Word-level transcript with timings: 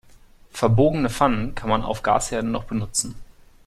Verbogene 0.51 1.11
Pfannen 1.11 1.53
kann 1.53 1.69
man 1.69 1.83
auf 1.83 2.01
Gasherden 2.01 2.49
noch 2.49 2.63
benutzen. 2.63 3.13